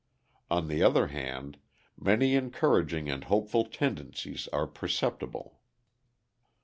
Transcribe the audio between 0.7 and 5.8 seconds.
other hand, many encouraging and hopeful tendencies are perceptible.